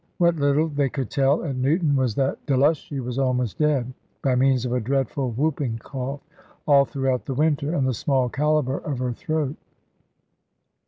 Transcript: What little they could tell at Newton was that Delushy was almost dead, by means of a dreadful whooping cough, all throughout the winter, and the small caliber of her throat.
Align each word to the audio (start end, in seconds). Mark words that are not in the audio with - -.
What 0.17 0.35
little 0.37 0.67
they 0.67 0.89
could 0.89 1.11
tell 1.11 1.43
at 1.43 1.55
Newton 1.55 1.95
was 1.95 2.15
that 2.15 2.43
Delushy 2.47 2.99
was 2.99 3.19
almost 3.19 3.59
dead, 3.59 3.93
by 4.23 4.33
means 4.33 4.65
of 4.65 4.71
a 4.73 4.79
dreadful 4.79 5.29
whooping 5.29 5.77
cough, 5.77 6.21
all 6.67 6.85
throughout 6.85 7.25
the 7.25 7.35
winter, 7.35 7.75
and 7.75 7.87
the 7.87 7.93
small 7.93 8.27
caliber 8.27 8.79
of 8.79 8.97
her 8.97 9.13
throat. 9.13 9.57